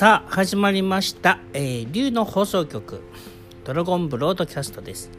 [0.00, 3.02] さあ始まりました、えー、竜の放送局
[3.64, 5.10] ドラゴンブロードキャストです、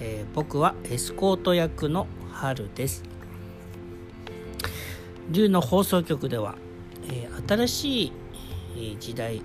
[0.00, 3.02] えー僕はエスコート役の春です。
[5.30, 6.54] 竜の放送局では、
[7.04, 8.12] えー新しい、
[8.76, 9.42] えー時代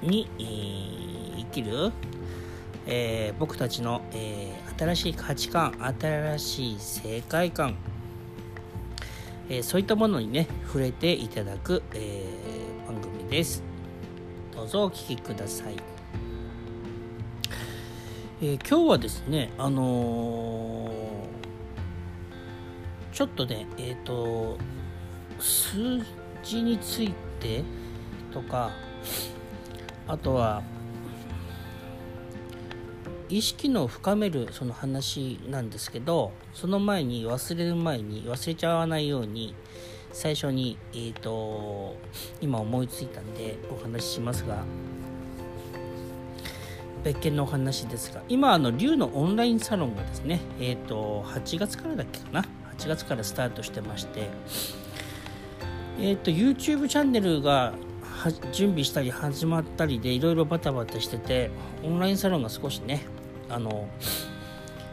[0.00, 1.90] に、えー生きる、
[2.86, 7.74] えー僕たちの、えー新しい価値観新しい世界観
[9.48, 12.33] えーそういったものにね触れていただく、えー
[13.34, 13.64] です。
[14.54, 15.74] どうぞお聞きください、
[18.40, 20.94] えー今日はですねあのー
[23.12, 24.56] ちょっとねえっ、と
[25.40, 26.00] 数
[26.44, 27.64] 字について
[28.32, 28.70] とか
[30.06, 30.62] あとは
[33.28, 39.56] 意識の深めるその話なんですけどその前に忘れる前に忘れちゃわないように
[40.14, 41.96] 最初にえー、と
[42.40, 44.64] 今思いついたんでお話ししますが
[47.02, 52.44] 別件のお話ですが今あの龍のオンラインサロンがですねえっ、と8月からだっけかな
[52.78, 54.30] ？8月からスタートしてまして
[56.00, 57.74] えっ、と YouTube チャンネルが
[58.52, 61.50] 準備したり始まったりでいろいろバタバタしてて
[61.82, 63.04] オンラインサロンが少しね
[63.50, 63.88] あの、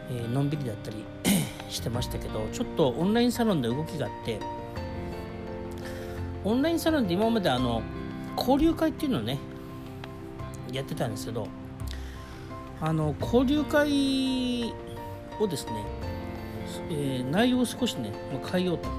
[0.09, 0.97] えーのんびりだったり
[1.69, 4.39] してましたけどちょっとオンラインサロンで動きがあって
[6.43, 7.81] オンラインサロンで今まであの
[8.37, 9.37] 交流会っていうのをね
[10.71, 11.47] やってたんですけど
[12.79, 14.73] あの交流会
[15.39, 15.85] をですね、
[16.89, 18.89] えー内容を少しねまあ変えようと。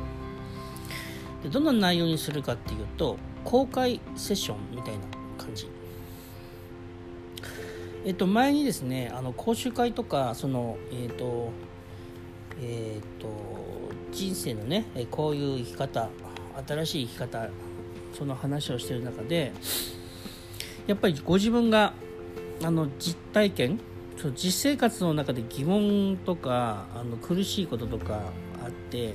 [1.43, 5.01] でどんな内容にするかっていうと公開セッションみたいな
[5.37, 5.69] 感じ。
[8.05, 11.51] えっと前にですねあの講習会とかそのえっと
[12.61, 13.29] えっと
[14.12, 16.09] 人生のねこういう生き方
[16.67, 17.48] 新しい生き方
[18.12, 19.53] その話をしてる中で
[20.87, 21.93] やっぱりご自分が
[22.62, 23.81] あの実体験
[24.16, 28.21] そう実生活の中で疑問とかあの苦しいこととか
[28.65, 29.15] あって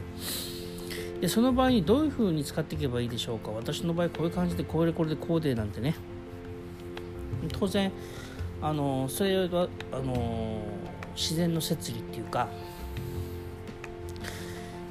[1.21, 3.51] でその場合にどういうふうに使っていけばいいでしょうか？
[3.51, 5.95] 私の場合こういう感じでこれこれでこうでなんてね。
[7.59, 7.91] 当然
[8.61, 10.61] あのそれはあの
[11.15, 12.49] 自然の摂理っていうか、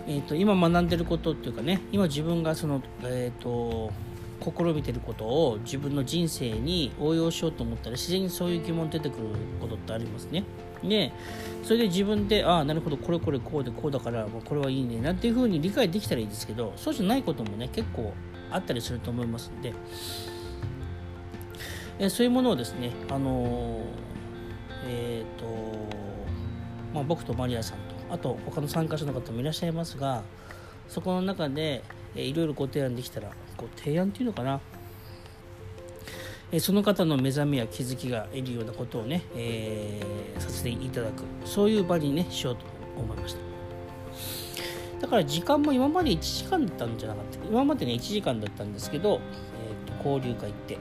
[0.09, 3.93] えー、と今学んでることっていうかね今自分がその、えー、と
[4.41, 9.29] 試みてることを自分の人生に応用しようと思ったら自然にそういう疑問出てくる
[9.61, 10.45] ことってありますね。
[10.85, 11.11] で
[11.63, 18.13] それで自分でああなるほどこれこれこうでこうだからもうこれはいいねなんていうふうに理解できたらいいですけどそうじゃないこともね結構
[18.51, 19.73] あったりすると思いますんで
[21.99, 23.81] えそういうものをですねあのー
[24.89, 25.47] えっ、と
[26.95, 27.79] まあ僕とマリアさん
[28.11, 30.23] あと他の参加者の方もいらっしゃいますが
[30.89, 31.83] そこの中で、
[32.15, 34.61] いろいろご提案できたらご提案っていうのかな。
[36.61, 41.25] その方の目覚めや気づきが得るようなことをね、えーさせていただく。
[41.45, 42.65] そういう場にねしようと
[42.97, 43.41] 思いました。
[45.01, 47.47] だから時間も今まで1時間だったんじゃなかった。
[47.49, 49.21] 今までね1時間だったんですけど、
[49.61, 50.79] えーと交流会行って。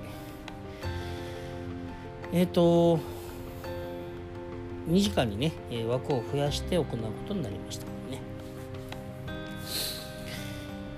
[2.32, 3.00] えっ、と
[4.88, 6.96] 2時間にね、えー枠を増やして行うこ
[7.28, 8.22] とになりましたね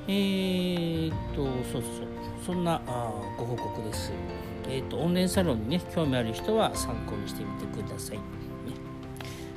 [0.09, 2.07] えー、と、そうそう
[2.45, 4.13] そ、んなあご報告です。
[4.69, 8.17] えー、と、オンラインサロンにね、興味ある人は参考にしてみてください。
[8.17, 8.23] ね、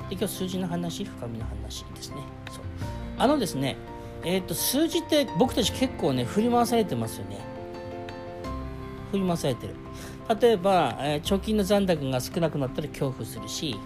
[0.09, 2.17] で今日数字の話、深みの話ですね。
[2.49, 2.63] そう
[3.17, 3.77] あのですね、
[4.23, 7.39] えー、と、数字って僕たち結構ね、振り回されてますよね。
[9.11, 9.75] 振り回されてる。
[10.41, 13.77] 例えば、えー貯金の残高が少なくなったら恐怖するし、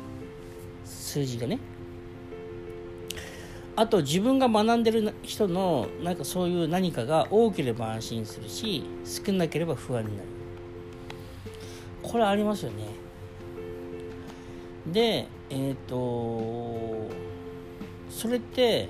[1.16, 1.60] 数字がね、
[3.78, 10.28] あと自分が学んでる人のなんかそういう何かが多ければ安心するし少なければ不安になる。
[12.04, 12.84] これありますよね。
[14.88, 17.10] でえっ、と
[18.10, 18.90] それって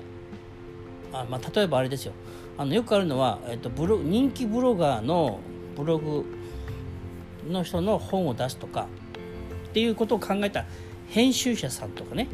[1.12, 2.12] あ、まあ、例えばあれですよ。
[2.58, 5.38] あのよくあるのは、えー、とブロ人気ブロガーの
[5.76, 6.24] ブログ
[7.48, 8.88] の人の本を出すとか
[9.68, 10.64] っていうことを考えた
[11.08, 12.28] 編集者さんとかね。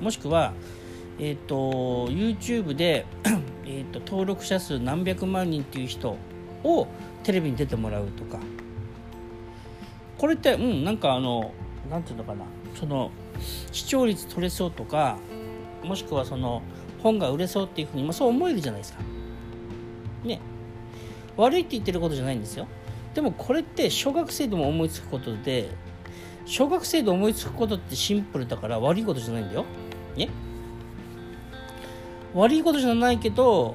[0.00, 0.52] もしくは
[1.18, 3.06] えっ、と YouTube で、
[3.66, 6.16] えー、と登録者数何百万人っていう人
[6.62, 6.86] を
[7.24, 8.38] テレビに出てもらうとか。
[10.16, 11.52] これってうんなんかあの
[11.90, 12.44] なんていうのかな。
[12.78, 13.10] その
[13.72, 15.16] 視聴率取れそうとか
[15.82, 16.62] もしくはその
[17.02, 19.00] 本が売れそうっていうふうに、まあ、そう思えるじゃないですか。
[20.24, 20.40] ね。
[21.36, 22.66] 悪いって言ってることじゃないんですよ。
[23.14, 25.70] でもこれって小学生でも思いつくことで
[26.48, 29.66] 小学生で思いつくことってシンプルだから悪いことじゃないんだよ。
[30.16, 30.30] ね？
[32.34, 33.74] 悪いことじゃないけど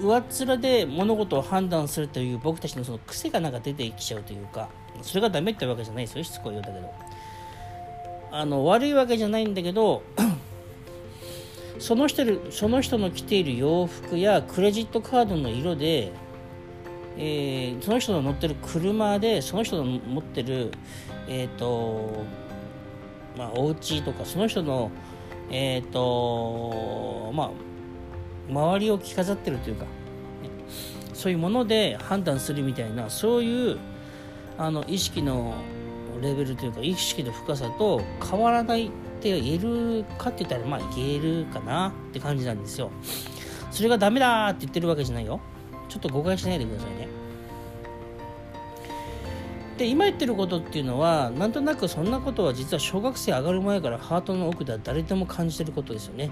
[0.00, 4.68] 上っ面で物事を判断するという僕たちのその癖がなんか出てきちゃうというか
[5.02, 6.92] それがダメってわけじゃないですよしつこいようだけど。
[8.30, 10.02] あの悪いわけじゃないんだけど
[11.78, 16.12] その人その人の着ている洋服やクレジットカードの色で、
[17.16, 20.72] えー、その人の乗ってる車でその人の持ってる
[21.28, 22.24] えっ、ー、と
[23.36, 24.90] まあお家とかその人の
[25.50, 27.50] え、ー、とまあ
[28.50, 29.86] 周りを着飾ってるというか、
[31.14, 33.78] そういうもので判断するみたいなそういう
[34.58, 35.54] あの意識の
[36.20, 42.90] レベルというか意識の深さと変わらないって言えるかって言ったらまあ言えるかなって感じなんですよ。
[43.70, 45.40] それがダメだって言ってるわけじゃないよ。
[45.92, 47.08] ちょっと誤解しないでくださいね。
[49.76, 56.30] で今言ってることっていうのはなんとなくそんなことは実は小学生上がる前からハートの奥では誰でも感じてることですよね。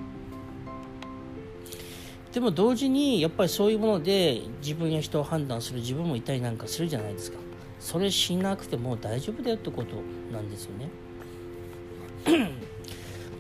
[2.33, 7.39] でも同時にやっぱりそういうもので自分や人を判断する自分もいたりなんかするじゃないですか。
[7.79, 9.97] それしなくても大丈夫だよってこと
[10.33, 10.89] なんですよね。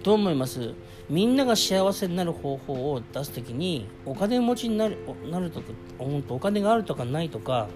[0.02, 0.74] どう思います。
[1.08, 4.96] みんなが幸せになる方法を出す時にお金持ちになる
[5.28, 5.66] なるとか
[5.98, 7.68] お金があるとかないとか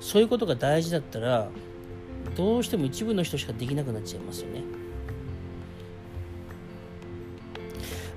[0.00, 1.48] そういうことが大事だったら
[2.36, 4.62] どうしても一部の人しかできなくなっちゃいますよね。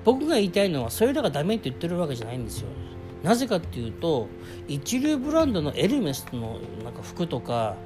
[0.04, 2.68] 僕が言いたいのはそれらがダメって言ってるわけじゃないんですよ。
[3.22, 4.28] なぜかっていうと
[4.66, 7.76] 一流ブランドのエルメスのなんか服とか、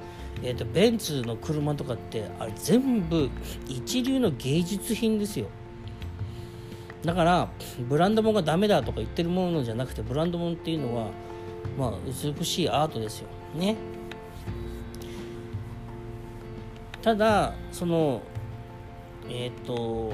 [0.41, 3.29] えーと、ベンツの車とかってあれ全部
[3.67, 5.47] 一流の芸術品ですよ。
[7.05, 7.49] だから
[7.87, 11.11] ブランド物がダメだとか言ってるものじゃなくてブランド物っていうのは
[11.77, 13.27] まあ美しいアートですよ。
[13.55, 13.75] ね。
[17.01, 18.21] ただその
[19.29, 20.13] えっ、ー、と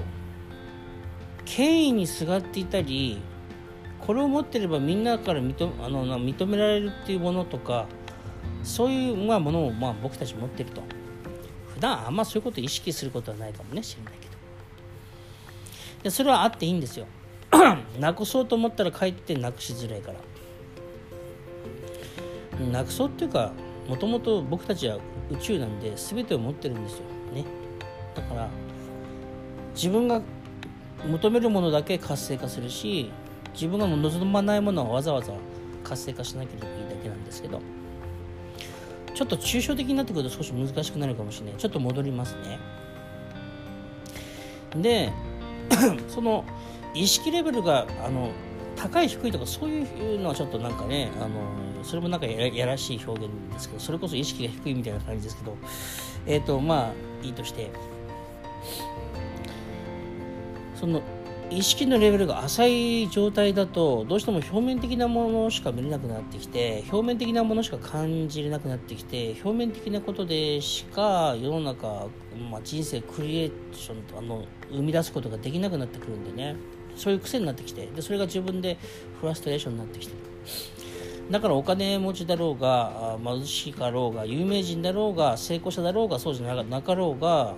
[1.46, 3.22] 権威にすがっていたり
[4.00, 7.88] これを持ってればみんなから認あの認められるっていうものとか
[8.64, 10.82] そういう、まあ、ものを、まあ、僕たち持ってると。
[11.74, 14.31] 普段あんまそういうことを意識することはないかもね知らないけど。
[16.04, 17.08] でそれはあっていいんですよ。
[18.00, 20.20] なくそうと思ったらかえってなくしづらいから。
[22.72, 23.52] なくそうっていうか
[23.88, 24.98] もともと僕たちは
[25.32, 27.04] 宇宙なんで全てを持ってるんですよ。
[27.34, 27.46] ね。
[28.16, 28.50] だから
[29.74, 30.22] 自分が
[31.08, 33.12] 求めるものだけ活性化するし
[33.54, 35.34] 自分が望まないものはわざわざ
[35.84, 37.62] 活性化しなければいいだけなんですけど
[39.14, 41.56] ちょっと抽象的になってくると少し難しくなるかもしれない。
[41.60, 42.60] ちょっと戻りますね。
[44.78, 45.12] で
[46.08, 46.44] その
[46.94, 48.32] 意識レベルがあの
[48.76, 49.84] 高い低いとかそうい
[50.16, 55.58] うのはちょっとなんかねあのそれもなんかやらしい表現ですけどそれこそ意識が低いみたいな感じですけど
[56.26, 57.70] えっ、ー、とまあいいとして
[60.76, 61.02] その
[61.52, 62.66] 意識のレベルが浅
[63.04, 72.08] い状態だとどうしても表面的なものしか見れなくなってきて表面的なものしか感じれなくなってきて表面的なことでしか世の中、
[72.50, 76.56] まあ、人生クリエーションあの生み出すことができなくなってくるんでね。
[76.96, 78.78] そういう癖になってきてでそれが自分で
[79.22, 80.14] フラストレーションになってきて。
[80.14, 80.20] る
[81.32, 87.56] だからお金持ちだろうが貧しかろうが有名人だろうが成功者だろうがそうじゃなかろうが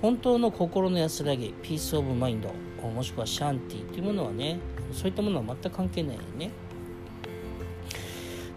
[0.00, 2.52] 本当の心の安らぎ peace of mind
[2.88, 4.58] もしくはシャンティっていうものはね
[4.92, 6.50] そういったものは全く関係ないよね。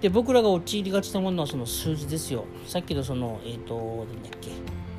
[0.01, 2.45] で僕らが陥りがちなものはその数字ですよ。
[2.67, 4.51] さっきのそのえっ、ー、と何だっけ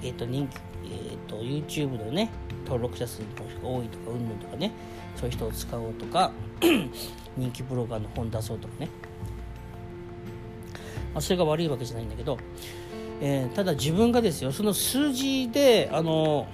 [0.03, 2.31] えっ、ー、と人気えっ、ー、と YouTube でね
[2.65, 3.21] 登録者数
[3.62, 4.73] が多いとかうんぬんとかね
[5.15, 6.33] そういう人を使おうとか
[7.37, 8.89] 人気ブロガーの本出そうとかね、
[11.15, 12.39] ま、それが悪いわけじゃないんだけど、
[13.21, 16.47] えー、ただ自分がですよその数字であの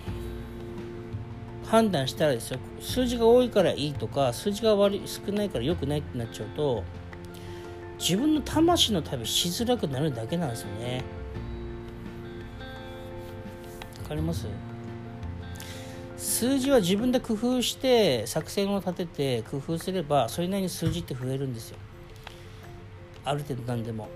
[1.66, 6.84] 判断したらですよ数字が多いからいいとか数字が悪い少ないから良くないってなっちゃうと
[7.98, 11.02] 自分の魂の旅しづらくなるだけなんですよね。
[14.02, 14.46] わかります？
[16.16, 21.78] 数字は自分で工夫して作戦を立てて工夫すればそれなりに数字って増えるんですよ。
[23.24, 24.08] ある程度何でも。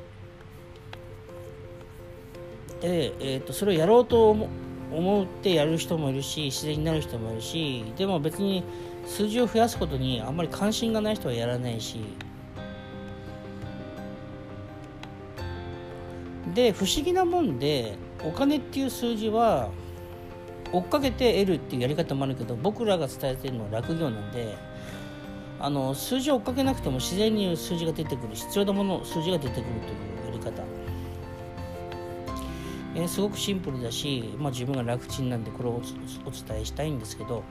[2.81, 4.49] で、えーと、それをやろうと思
[4.91, 8.65] 思ってやる人もいるし自然になる人もいるしでも別に
[9.07, 12.01] 数字を増やすことにあんまり関心がない人はやらないし。
[16.55, 19.69] で不思議なもんでお金っていう数字は
[20.73, 24.57] 追っかけて得るっていうやり方もあるけど僕らが伝えてるのは落業なんで
[25.61, 30.18] あの数字を追っかけなくても自然に数字が出てくる必要なもの数字が出てくるという
[32.99, 35.81] えー、すごくシンプルだし、まあ、自分が楽ちんなんでこれを
[36.27, 37.45] お伝えしたいんですけど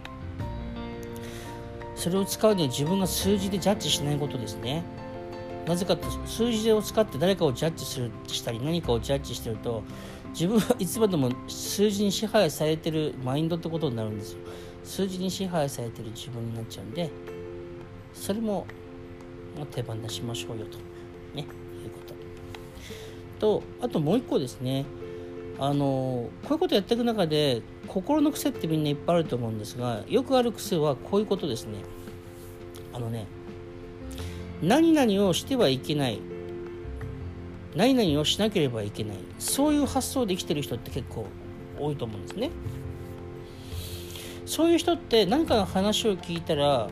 [1.95, 4.83] それを使うには自分が数字でジャッジしないことですね。
[5.65, 9.83] なぜかと数字を使って誰かをジャッジするしたり何かをジャッジしてると
[10.29, 14.39] 自分はいつまでも数字に支配されてるマインドってことになるんですよ。
[14.83, 17.09] 数字に支配されてる自分になっちゃうんで
[18.13, 18.67] それも
[19.71, 20.77] 手放しましょうよと
[21.33, 21.45] ねいう
[21.89, 21.99] こ
[23.39, 23.59] と。
[23.61, 24.85] とあともう一個ですね。
[25.59, 31.79] あのこういうことやっていく中で心の癖ってみんないっぱいあると思うんですがよくある癖はこういうことですね。
[32.93, 33.25] あのね
[34.61, 36.19] 何々をしてはいけない。
[37.75, 39.17] 何々をしなければいけない。
[39.37, 41.27] そういう発想で生きてる人って結構
[41.79, 42.49] 多いと思うんですね。
[44.47, 46.89] そういう人って何かの話を聞いたら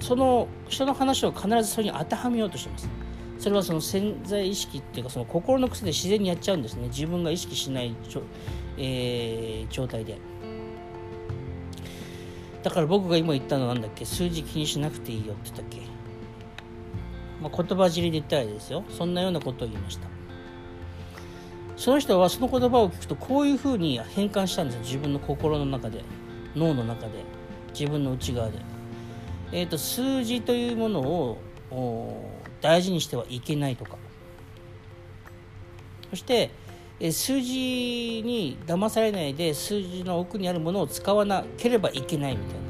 [0.00, 2.88] その人の話を必ずそれに当てはめようとしてます。
[3.38, 6.88] それはその潜在意識っていうかその心の癖で自然にやっちゃうんですね。
[6.88, 7.94] 自分が意識しない
[8.76, 10.18] えー、状態で。
[12.62, 14.04] だから僕が今言ったのは何だっけ？
[14.04, 15.80] 数字気にしなくていいよって言ったっけ、
[17.40, 18.84] まあ、言葉尻で言ったらですよ。
[18.90, 20.08] そんなようなことを言いました。
[21.76, 24.80] その人はその言葉を聞くとこういうふうに変換したんですよ。
[24.82, 26.02] 自分の心の中で
[26.56, 27.24] 脳の中で
[27.72, 28.58] 自分の内側で、
[29.52, 31.38] えー、と数字というものを
[32.60, 33.96] 大事にしてはいけないとか。
[36.10, 36.50] そして
[37.12, 42.60] 数字に騙されないで数字の奥にあるものを使わなければいけないみたいな。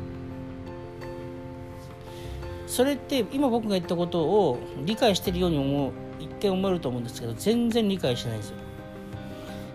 [2.66, 8.56] それって今僕が言ったことを理解してるように思う一見思えると思うんですけど全然理解してないんですよ。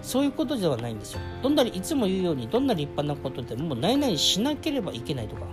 [0.04, 1.22] そういうことではないんですよ。
[1.42, 5.44] どんなにいつも言うようにどんな立派なことでも何々しなければいけないとか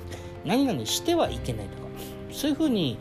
[0.44, 1.88] 何々してはいけないとか
[2.32, 2.98] そういうふうに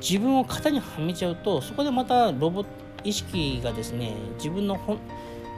[0.00, 2.64] 自分を型にはめちゃうとそこでまたロボ
[3.04, 4.98] 意識がですね自分の本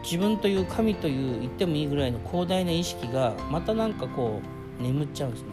[0.03, 4.41] 自分という神という言ってもいいぐらいの広大な意識がまたなんかこ
[4.79, 5.49] う眠っちゃうんですね。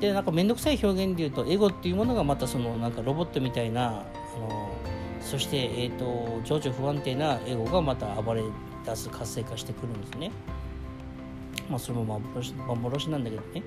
[0.00, 3.92] でなんか面倒くさい表現で言うとエゴっていうものがまたそのなんかロボットみたいなあ
[4.38, 4.72] の
[5.20, 8.42] そして、えーと、情緒不安定なエゴがまた暴れ
[8.86, 10.30] 出す活性化してくるんですね。
[11.68, 12.20] まあそれも
[12.66, 13.62] 幻なんだけどね。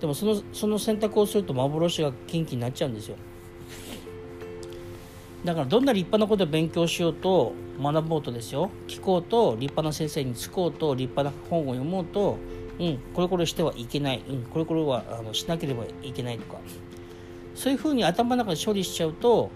[0.00, 3.16] でもそのその選択をすると幻が近畿になっちゃうんですよ。
[5.44, 12.36] だからどんな立派なことを勉強しようと学ぼうとですよ聞こうと立派な先生につこうと立派な本を読もうと
[12.78, 16.60] うんこれこれしてはいけない、うん、これこれはあのしなければいけないとか
[17.54, 19.50] そういうふうに頭の中で処理しちゃうと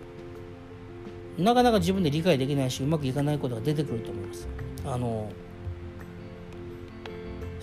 [1.37, 4.49] なかなか自分で理解できないしうまくいかないことが出てくると思います。
[4.87, 5.31] あの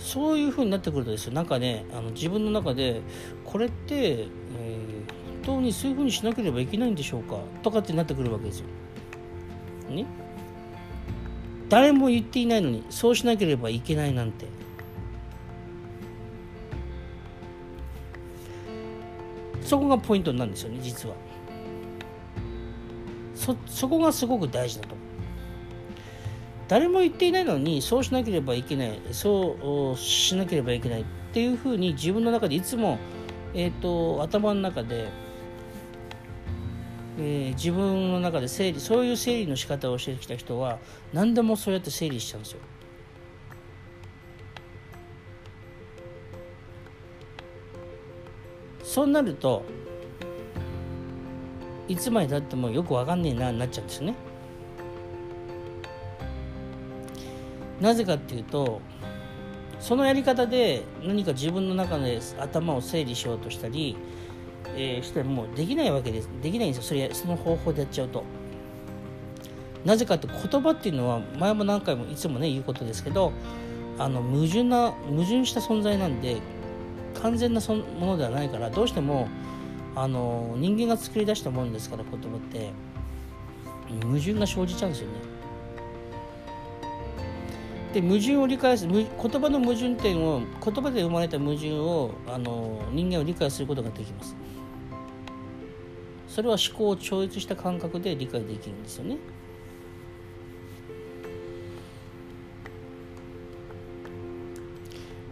[0.02, 1.32] そういうふうになってくるとですよ。
[1.32, 3.00] なんかねあの自分の中で
[3.44, 8.66] これって、えー当にそういうふうにしなければいけないんでしょうかとかってなってくるわけですよ。
[9.90, 10.06] ね？
[11.68, 14.46] 誰も言っていないのにそうしなければいけないなんて。
[19.62, 21.16] そこがポイントなんですよね実は。
[23.34, 24.94] そそこがすごく大事だと。
[26.72, 32.98] 誰も言っていないのにそうしなければいけないそうしなければいけないっていうふうに自分の中でいつも、
[33.52, 35.10] えーと頭の中で
[37.18, 40.78] えー、自分の中で整理そういう整理の仕方をしてきた人は
[41.12, 42.60] 何でもそうやって整理しちゃうんですよ。
[48.82, 49.62] そうなると
[51.86, 54.14] いつまでたってもよくわかんねえなになっちゃうんですね。
[57.82, 58.80] なぜかっていうと
[59.80, 63.96] そのやり方で何か自分の中で頭を整理しようとしたり
[64.74, 66.30] えー、してもできないわけです。
[66.42, 66.82] できないんですよ。
[66.84, 68.24] それその方法でやっちゃうと。
[69.84, 73.32] なぜかって言葉っていうのは前も何回もいつもね言うことですけど
[73.98, 76.36] あの矛盾な矛盾した存在なんで
[77.20, 79.28] 完全なそものではないからどうしても
[79.96, 82.70] あの人間が作り出したものですから言葉って。
[84.00, 85.31] 矛盾が生じちゃうんですよね。
[87.92, 89.06] で矛盾を理解する言
[89.40, 94.34] 葉の矛盾点を言葉で生まれた矛盾をあの人間を理解することができます。
[96.26, 99.18] それは思考を超越した感覚で理解できるんですよね。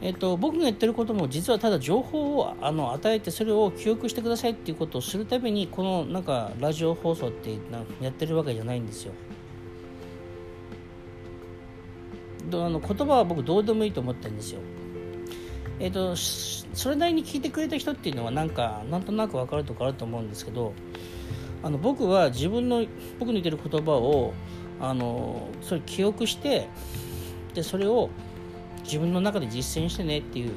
[0.02, 7.58] えっと、僕が言ってることも実はただ情報をあの与えてそれを記憶してくださいっていうことをするためにこのなんかラジオ放送って
[8.00, 9.12] やってるわけじゃないんですよ。
[12.52, 14.60] あの言葉は僕どうでもいいと思ってるんですよ。
[15.78, 20.74] えっ、とそれなりに聞いてくれた人っていうのはなんかなんとなく分かるとこあると思うんですけど
[21.62, 22.84] あの僕は自分の
[23.18, 24.34] 僕の言ってる言葉を
[24.80, 26.68] あのそれ記憶して
[27.54, 28.10] でそれを
[28.84, 30.52] 自分の中で実践してねっていう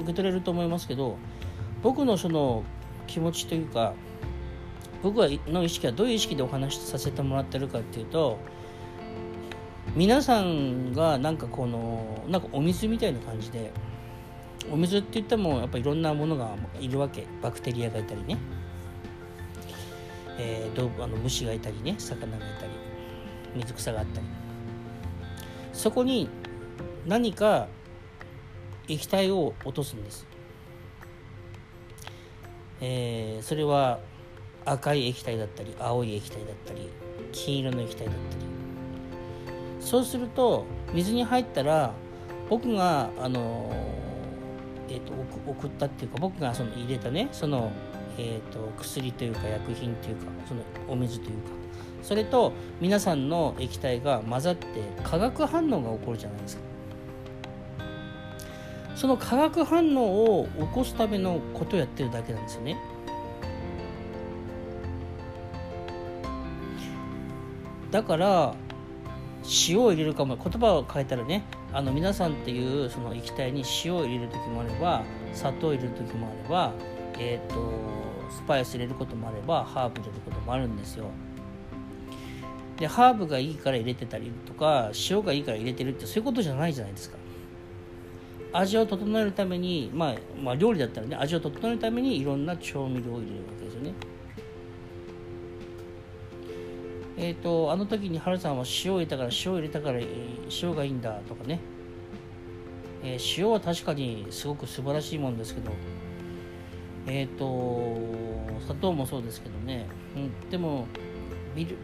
[0.00, 1.16] 受け取れると思いますけど
[1.82, 2.64] 僕のその
[3.06, 3.94] 気持ちというか
[5.02, 8.38] 僕はの意識はどういう意識でお話しさせてもらってるかっていうと
[9.94, 13.70] 皆さんがなんかこのなんかお水みたいな感じで
[14.70, 17.26] お水って言ってもやっぱいろんなものがいるわけ。
[17.42, 18.38] バクテリアがいたりね、
[20.38, 21.96] えー、あの虫がいたりね。
[21.98, 22.70] 魚がいたり。
[23.54, 24.26] 水草があったり。
[25.74, 26.28] そこに
[27.06, 27.68] 何か
[28.88, 30.26] 液体を落とすんです、
[32.80, 33.98] えー、それは
[34.64, 36.88] 赤い液体だったり青い液体だったり
[37.32, 38.61] 金色の液体だったり。
[39.82, 41.92] そうすると水に入ったら
[42.48, 43.70] 僕があの、
[44.88, 45.12] えーと、
[45.46, 47.72] 送ったっていうか僕がその入れたねその、
[48.16, 51.62] えーと、薬というか薬品というかそのお水というか。
[52.02, 54.66] それと皆さんの液体が混ざって
[55.04, 56.62] 化学反応が起こるじゃないですか。
[58.96, 62.76] その化学反応を起こすためのことをやってるだけなんですよね。
[67.92, 68.54] だから
[69.68, 76.72] 塩を入れるかも言葉を変えたらねあの皆さんっていうその液体に塩を入れる時もあれば砂糖を入れる時もあれば、
[77.18, 77.72] えーと、
[78.30, 81.06] スパイス入れることもあればハーブ入れることもあるんですよ。
[82.78, 87.18] でハーブがいいから入れてたりとか塩がいいから入れてるってそういうことじゃないじゃないですか。
[88.54, 93.94] 味を整えるために、まあ、まあ料理だったらね味を整えるためにいろんな調味料を入れるわけですよね。
[97.22, 101.60] え、ー、とあの時にハルさんは塩を入れたから塩を入れたから塩がいいんだとかね、
[103.02, 105.70] えー、塩は確かにすごく素晴らしいもんですけど。
[107.06, 109.86] えっ、ー、と砂糖もそうですけどね、
[110.16, 110.86] うん、でも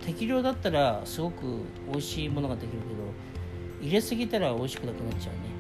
[0.05, 5.59] 適量だったらすごく美味しいものができるけど入れすぎたら美味しくなくなっちゃうね。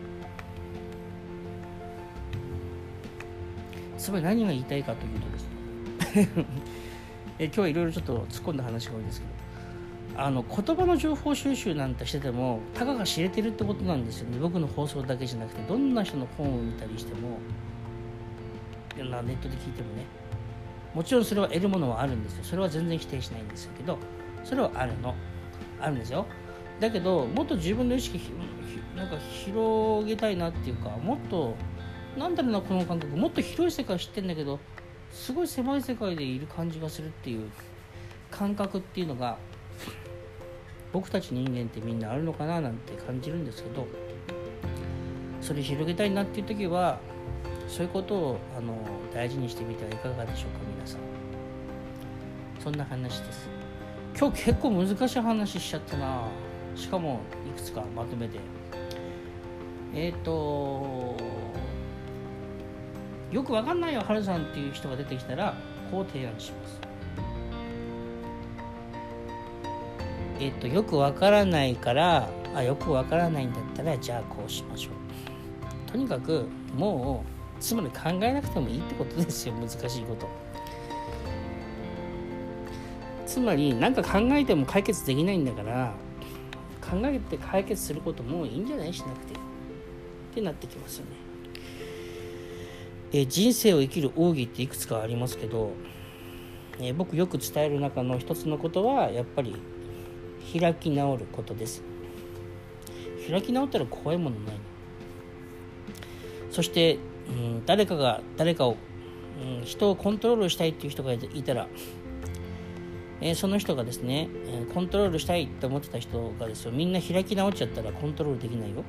[3.96, 6.46] つまり何が言いたいかというとですね
[7.38, 9.37] え今日はいろいろちょっと突っ込んだ話が多いですけど。
[10.20, 14.38] あの言葉の情報収集なんてしててもたかが知れてるってことなんですよね。
[14.40, 17.38] 僕の放送だけじゃなくてどんな人の本を見たりしても
[18.96, 20.04] いろんなネットで聞いてもね。
[20.92, 22.44] もちろんそれは得るものはあるんですよ。
[22.44, 23.96] それは全然否定しないんですけど
[24.42, 25.14] それはあるの。
[25.80, 26.26] あるんですよ。
[26.80, 28.20] だけどもっと自分の意識
[28.96, 31.54] なんか広げたいなっていうかもっと
[32.16, 33.16] なんだろうなこの感覚。
[33.16, 34.58] もっと広い世界知ってんだけど
[35.12, 37.48] すごい狭い世界でいる感じがするっていう
[38.32, 39.38] 感覚っていうのが
[40.92, 43.86] 僕たち人間ってみんなあるのかななんて感じるんですけど
[45.40, 46.98] それ広げたいなっていう時は
[47.68, 48.74] そういうことをあの
[49.14, 51.00] 大事にしてみてはいかがでしょうか皆さん。
[52.62, 53.48] そんな話です。
[54.18, 56.24] 今日結構難しい話しちゃったな。
[56.74, 58.38] しかもいくつかまとめて。
[59.94, 61.16] えっ、ー、と
[63.30, 65.54] よくわかんないよハルさんっていう人が出てきたら
[65.90, 66.87] こう提案します。
[70.40, 75.90] えっと、よくわからないからあよくわからないんだったらじゃあこうしましょう。
[75.90, 76.46] とにかく
[76.76, 77.24] も
[77.58, 80.28] うつまり考えなくてもいいってことですよ難しいこと。
[83.26, 85.92] つまり何か考えても解決できないんだから
[86.80, 89.36] 考えて解決することもいいんじゃないしなくてっ
[90.34, 91.12] てなってきますよね。
[93.12, 95.72] え人生を生きる奥義っていくつかありますけど、
[96.80, 99.56] え僕よく伝える中の一つのことはやっぱり
[100.52, 101.82] 開き直ることです。
[103.30, 104.54] 開き直ったら怖いものない
[106.50, 108.76] そして、うん、誰かが誰かを、
[109.60, 111.68] うん、人をコントロールしたいっていう人がいたら、
[113.20, 116.72] えー、その人がですね、え、コントロールしたいって思ってた人がですよ。
[116.72, 118.82] みんな開き直っちゃったらコントロールできないよ。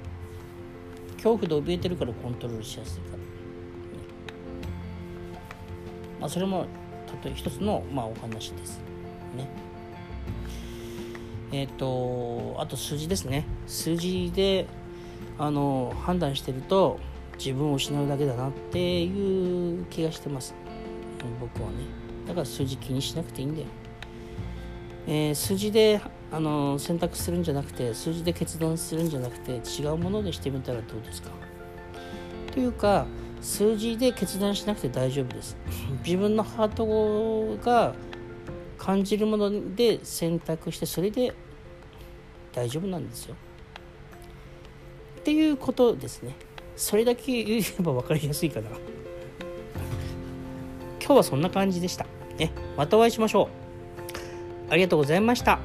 [1.18, 3.24] 恐怖で怯えてるからコントロールしやすいから、ね、
[6.22, 6.66] まあ、それも
[7.24, 8.78] 例え一つの、まあ、お話です
[9.36, 9.69] ね。
[11.52, 13.46] えっ、ー、とあと数字ですね。
[13.68, 14.68] 数字で
[15.38, 17.00] あの判断してると
[17.38, 20.54] 自分を失うだけだなっていう気がしてます。
[21.40, 22.00] 僕はね。
[22.30, 23.68] だから数字気にしなくていいんだよ、
[25.08, 26.00] えー、数字で
[26.32, 31.32] あの選択するんじゃなくて数字で決断するんじゃなくて違うものでしてみたらどうですか。
[32.54, 33.08] というか
[33.42, 35.58] 数字で決断しなくて大丈夫です。
[36.06, 36.68] 自分のハー
[37.58, 37.96] トが
[38.80, 41.34] 感じるもので選択してそれで
[42.54, 43.36] 大丈夫なんですよ。
[45.20, 46.36] っていうことですね。
[46.76, 48.70] それだけ言えば分かりやすいかな。
[51.00, 52.06] 今日はそんな感じでした。
[52.38, 53.50] ね、またお会いしましょ
[54.70, 54.72] う。
[54.72, 55.60] ありがとうございました。